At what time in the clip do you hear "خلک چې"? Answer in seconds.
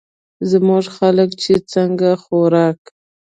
0.97-1.53